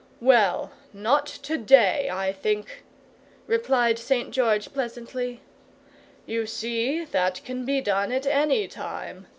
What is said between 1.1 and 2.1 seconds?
TO DAY,